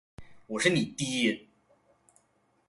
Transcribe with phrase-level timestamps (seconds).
[0.47, 1.45] 我是你爹！